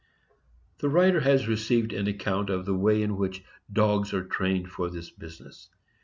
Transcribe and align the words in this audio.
The 0.79 0.89
writer 0.89 1.19
has 1.19 1.47
received 1.47 1.93
an 1.93 2.07
account 2.07 2.49
of 2.49 2.65
the 2.65 2.73
way 2.73 3.03
in 3.03 3.17
which 3.17 3.43
dogs 3.71 4.15
are 4.15 4.23
trained 4.25 4.71
for 4.71 4.89
this 4.89 5.11
business. 5.11 5.69